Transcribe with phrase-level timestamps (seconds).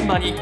[0.00, 0.32] 現場に。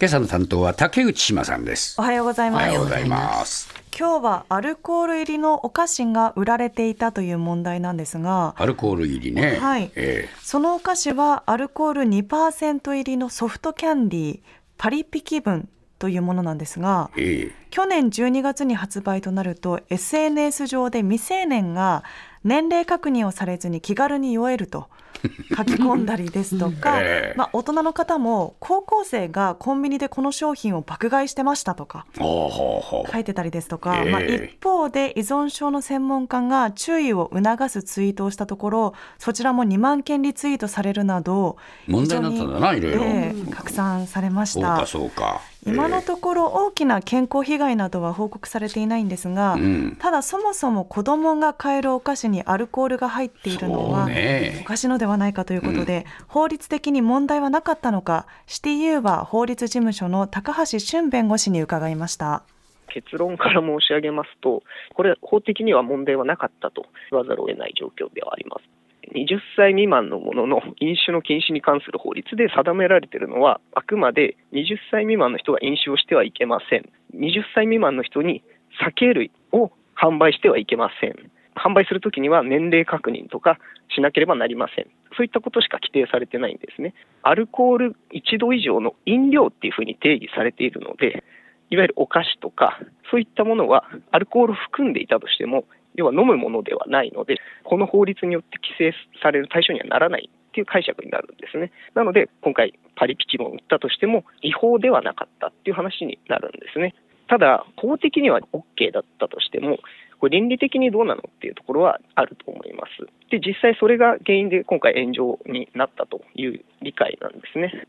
[0.00, 1.96] 今朝の担当は竹内島さんです。
[1.98, 2.62] おはようございます。
[2.62, 3.68] おはようございます。
[3.98, 8.54] 今日はアルコール入りのお菓子が売られていたという問題なんですが。
[8.56, 9.58] アルコール入りね。
[9.60, 9.90] はい。
[9.96, 14.40] えそのお菓子はアルコール2%入りのソフトキャンディー
[14.76, 17.52] パリピ気分というものなんですがええ。
[17.70, 22.04] 去年12月に発売となると SNS 上で未成年が
[22.44, 24.88] 年齢確認をされずに気軽に酔えると
[25.56, 27.38] 書き込んだりですとか、ええ。
[27.38, 34.10] まあ、大人の方も高校生がコンビニでこの商品を爆買いしてましたとか書いてたりですとか、ええ。
[34.10, 44.86] まあ、一方で依存症の専門家が注意を促すツイートをしたところそちらも2万件リツイートされるなど問題になったんだないろいろ、ええ拡散されました。
[44.86, 45.14] そうか。
[45.14, 62.42] そうか今のところ大きな健康被害などは報告されていないんですが、ええうんただそもそも子どもが買えるお菓子にアルコールが入っているのは、ねおかしいのではないかということで、法律的に問題はなかったのかシティユーバー法律事務所の高橋俊弁護士に伺いました。
[62.88, 64.62] 結論から申し上げますと、
[64.94, 68.83] これ、法的には問題はなかったと言わざるを得ない状況ではあります。
[69.14, 76.88] 20歳未満のものの飲酒の禁止に関する法律で定められているのは、あくまで20歳未満の人が飲酒をしてはいけません。
[77.14, 78.42] 20歳未満の人に
[78.82, 81.30] 酒類を販売してはいけません。
[81.56, 83.58] 販売するときには年齢確認とか
[83.94, 84.86] しなければなりません。
[85.16, 86.94] そういったことしか規定されてないんですね。
[87.22, 91.22] アルコール1度以上の飲料っていうふうに定義されているので、
[91.70, 92.80] いわゆるお菓子とか、
[93.10, 101.72] そういったものはアルコールを含んでいたとしても、要は飲むものではないので、この法律によって規制される対象にはならないっていう解釈になるんですね。
[101.94, 106.94] なので、今回、パリピチモンを売ったとしても、違法ではなかったっていう話になるんですね。
[107.28, 109.78] ただ、法的には OK だったとしても、
[110.18, 113.06] これ倫理的にどうなのっていうところはあると思います。
[113.30, 117.86] で、実際それが原因で今回炎上になったという理解なんですね。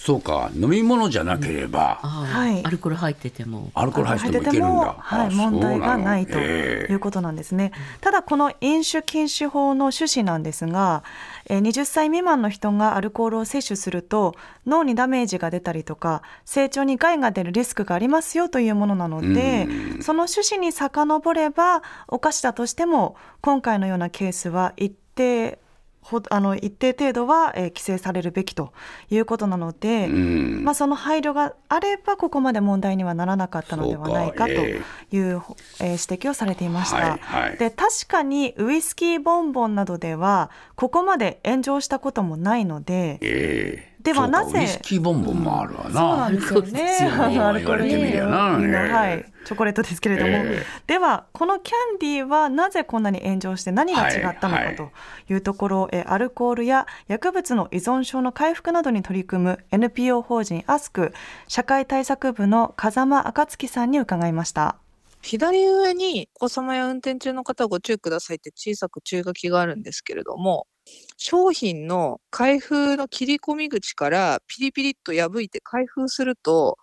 [0.00, 2.64] そうか飲み物じゃなければ、はい。
[2.64, 3.70] アルコール入ってても。
[3.74, 4.96] アルコール入ってもいけるんだ。
[4.98, 6.92] はい、問題がないとええ。
[6.92, 7.70] いうことなんですね。
[8.00, 11.04] ただこの飲酒禁止法の趣旨なんですが、
[11.50, 14.34] えー20歳未満の人がアルコールを摂取すると
[14.66, 19.68] 脳にダメージが出たりとか成長に害が出るリスクがありますよというものなので、
[20.00, 25.58] その趣旨に遡ればお菓子だとしても今回のようなケースは一定
[26.00, 28.72] ほあの一定程度は、えー規制されるべきと
[29.10, 30.64] いうことなので、うん。
[30.64, 35.40] まあ、その配慮があればここまで問題にはならなかったのではないかという、ええー
[35.80, 36.96] 指摘をされていました。
[36.96, 37.56] はいはい。
[37.56, 43.90] で確かにウイスキーボンボンなどではここまで炎上したこともないのでええ。
[44.02, 46.98] ではなぜウイスキーボンボンもあるわな、そうなんですよね。
[47.40, 48.70] アルコール言われてみりゃなみん。
[48.72, 48.92] なええ。
[48.92, 54.76] はい、チョコレートですけれども、えではこのキャンディーはなぜこんなに炎上して何が違ったのはいはい。
[54.76, 54.92] かと
[55.28, 61.12] いうところ、えアルコールや薬物の依存症の回復などに取り組む NPO 法人アスク
[61.48, 64.76] 社会対策部の風間暁さんに伺いました。
[65.20, 70.68] 左上にお子様や運転中の方ご注意くださいって小さく注意書きがあるんですけれども、
[71.16, 76.78] 商品の開封の切り込み口からピリピリっと破いて開封すると、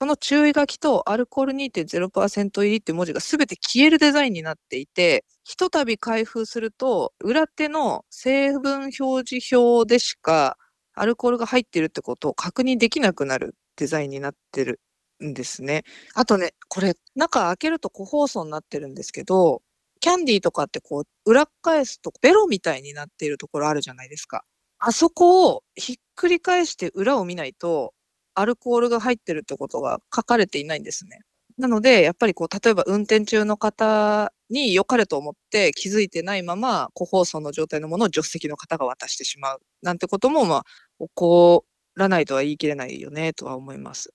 [0.00, 10.56] その注意書きとアルコール2.0%入りって文字がすべて消えるデザインになっていて、ひとたび開封すると、裏手の成分表示表でしか
[10.94, 14.80] アルコールが入ってるってことを確認できなくなるデザインになってる
[15.22, 15.82] んですね。
[16.14, 19.60] あとね、これ、中開けると個包装になってるんですけど、
[20.00, 24.44] キャンディーとかってこう、裏返すとベロみたいになっているところあるじゃないですか。
[24.78, 27.92] あそこをひっくり返して裏を見ないと、
[28.34, 31.20] アルコールが入ってるってことが書かれていないんですね。
[31.58, 39.60] なので、やっぱりこう、例えば運転中の方に良かれと思って気づいてないまま、個包装の状態のものを助手席の方が渡してしまう。
[39.82, 40.64] なんてことも、まあ、
[41.00, 41.64] 起こ
[41.96, 44.12] らないとは言い切れないよね、とは思います。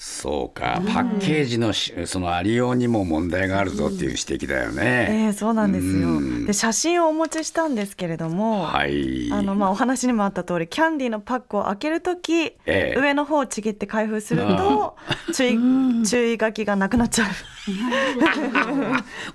[0.00, 0.80] そうか。
[0.86, 4.74] パッケージのしそのありようにも問題があるぞっていう指摘だよえ
[5.08, 6.08] ね、ーそうなんですよ。
[6.08, 6.46] うん。
[6.46, 9.28] で写真をお持ちしたんですけれども、はい。
[9.32, 12.94] あのまあお話にもあった通りキャンディーのパックを開けるとき、ええ。
[12.96, 14.96] 上の方をちぎって開封すると
[15.34, 15.58] 注意
[16.06, 17.28] 注意書きがなくなっちゃう。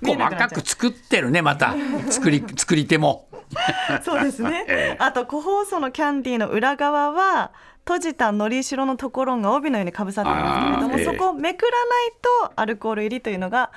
[0.02, 1.74] 細かく作ってるねまた。
[2.08, 3.28] 作り作り手も。
[4.02, 4.64] そうですね。
[4.68, 4.96] ええ。
[4.98, 7.52] あと個包装のキャンディーの裏側は
[7.86, 12.12] 閉じたのりしろのところが帯のようにかぶさっていますけれども、そこをめくらない
[12.46, 13.70] とアルコール入りというのが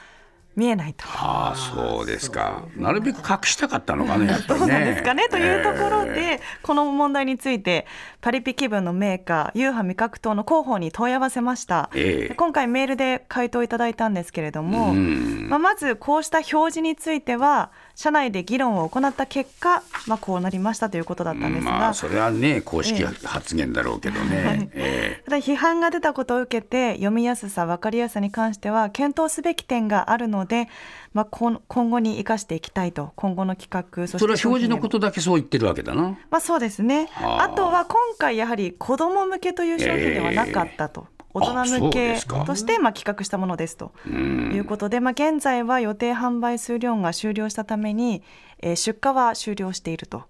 [0.58, 1.06] 見えないと。
[1.06, 2.64] ああそうですか。
[2.76, 4.66] なるべく隠したかったのかね やっぱりね。
[4.66, 5.28] どうなんですかね。
[5.30, 7.86] というところで、えこの問題について
[8.22, 12.34] パリピ気分のメーカーユーハ味覚糖の広報に問い合わせました、ええ。
[12.34, 15.48] 今回メールで回答いただいたんですけれども、うん。
[15.48, 30.70] まあ、まずこうした表示については社内で議論を行った結果、まあ、こうなりましたということだったんですが、まあそれはね公式ええ発言だろうけどね、えただ批判が出たことを受けて読みやすさ分かりやすさに関しては検討すべき点があるので、
[31.16, 36.20] まあ、今今後に生かしていきたいと今後の企画それは表示のことだけそう言ってるわけだな。
[36.30, 37.08] まあそうですね。
[37.14, 41.08] はああとは今回やはり子ども向けという商品ではなかったと。
[41.34, 43.92] 大人向けとしてまあ企画したものですと。
[44.08, 44.52] うん。
[44.54, 48.24] いうことで、まあ、現在は予定販売数量が終了したために、
[48.60, 50.24] えー出荷は終了していると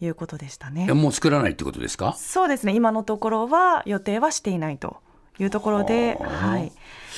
[0.00, 0.86] いうことでしたね。
[0.88, 0.92] え。
[0.94, 2.14] もう作らないってことですか？
[2.18, 2.74] そうですね。
[2.74, 4.96] 今のところは予定はしていないと
[5.38, 6.72] いうところで、はい。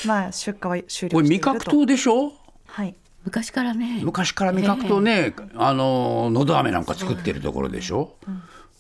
[0.07, 1.23] まあ、出荷は終これ了していると。
[1.23, 2.33] 味覚糖でしょ？
[2.67, 2.95] はい、
[3.25, 4.01] 昔からね。
[4.05, 8.15] 昔から味覚糖ね、あののど飴なんか作ってるところでしょ、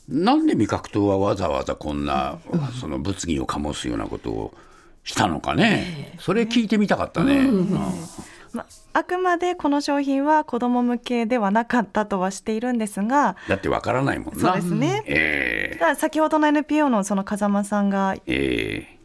[0.09, 2.39] なんで味覚糖はわざわざこんな、
[2.81, 4.55] その物議を醸すようなことを
[5.05, 7.49] したのかね、それ聞いてみたかったね、
[8.53, 14.41] まあ、あくまでこの商品は子ども向けではなかったとはしているんですがだってわからないもんな。
[14.41, 15.03] そうですね。
[15.07, 18.17] えただ先ほどの NPO のその風間さんが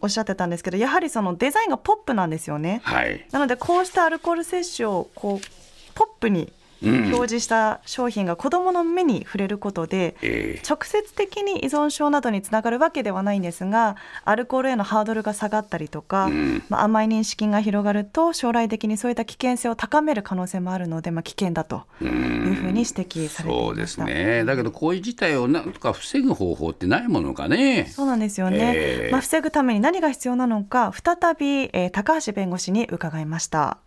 [0.01, 2.81] おっしゃってたんですけどやはりそのデザインがポップなんですよね。
[2.83, 5.47] はい、なのでこうしたアルコール摂取をこう
[5.93, 10.61] ポップにうん表示した商品が子どもの目に触れることで、ええ。
[10.67, 13.95] 直接的に依存症などにつながるわけではないんですが
[14.25, 16.63] アルコールへのハードルが下がったりとか、うん。
[16.69, 23.43] まあ、甘い認識が広がると将来的にそういった危険性を高める可能性もあるので、まあ、危険だというふうに指摘されていました。
[23.43, 24.43] そうですね。
[24.45, 27.87] だけどこういう事態をなんとか防ぐ方法ってないものかね。
[27.89, 33.77] そうなんですよね、えーまあ、防ぐために何が必要なのか再び、えー高橋弁護士に伺いました。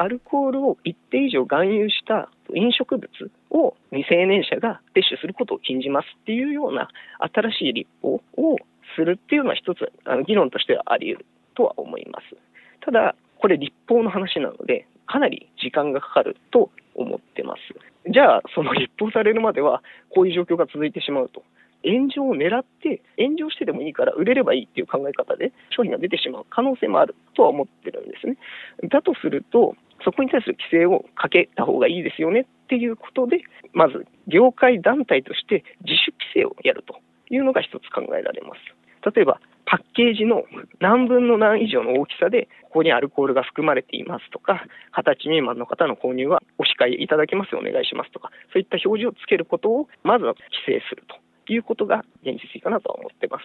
[0.00, 3.08] アルコールを一定以上含有した飲食物
[3.50, 6.88] を未成年者が摂取することを禁じますっていうような
[7.34, 8.22] 新しい立法を
[8.96, 12.36] するっていうのは一つあの議論としてはあり得るとは思います。
[12.84, 17.60] ただ、これ立法の話なので、かなり時間がかかると思ってます。
[18.10, 19.82] じゃあ、その立法されるまでは、
[20.14, 21.42] こういう状況が続いてしまうと。
[21.84, 28.36] 炎上を狙って、炎上してでもいいから売れればいいっていう考え方で商品が出てしまう可能性もあるとは思ってるんですね。
[28.88, 29.74] だとすると、
[30.04, 33.42] そこに対する規制をかけた方がいいですよねっていうことで、
[33.72, 37.00] まず業界団体として自主規制をやると
[37.30, 39.12] いうのが一つ考えられます。
[39.14, 40.44] 例えば、パッケージの
[40.80, 44.64] 何分の何以上の大きさで、ここにアルコールが含まれていますとか、
[44.96, 53.44] 20歳未満の方の購入はお控えいただけますよ、お願いしますとか、そういった表示をつけることを、まずは規制するということが現実的かなとは思ってます。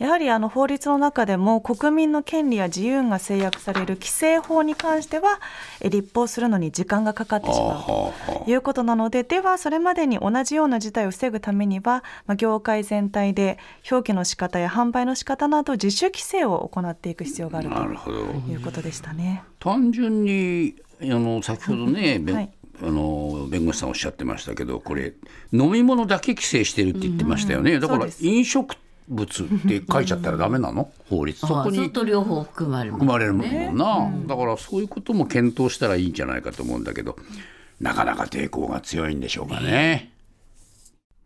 [0.00, 5.40] やはりあの法律の中でも国民の権利や自由が制約される規制法に関しては
[5.82, 13.58] え立法するのに時間がかかってしまうということなのでではそれまでに同じような事態を防ぐためには、まあ、業界全体で
[13.90, 18.10] 表記の仕方や販売の仕方など自主規制を行っていく必要があると
[18.50, 19.42] いうことでしたね。
[19.58, 22.50] 単純にあの先ほどね、はい。
[22.82, 25.12] あの弁護士さんおっしゃってましたけどこれ
[25.52, 28.74] 飲み物だけ規制してるって言ってましたよね、だから飲食
[29.10, 30.90] 物って書いちゃったらダメなの？
[31.10, 31.38] 法律。
[31.38, 37.16] そこにと両方含まれる含まれるもんな、だからそういうことも検討したらいいんじゃないかと思うんだけど
[37.80, 40.12] なかなか抵抗が強いんでしょうかね。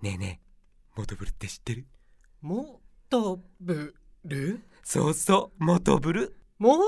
[0.03, 1.85] ねえねえモトブルって知ってる？
[2.43, 3.95] もとぶ
[4.25, 6.37] るそうそうモトブル。
[6.59, 6.79] も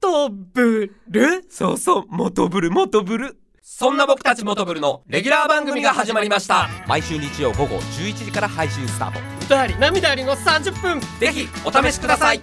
[0.00, 3.36] とぶるそうそうモトブルモトブル。
[3.62, 6.68] そんな僕たちモトブルのレギュラー番組が始まりました。
[6.86, 9.18] 毎週日曜午後11時から配信スタート。
[9.20, 11.00] 歌あり涙ありの30分。
[11.20, 12.40] ぜひお試しください。